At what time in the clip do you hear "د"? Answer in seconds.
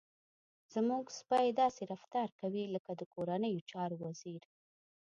2.95-3.01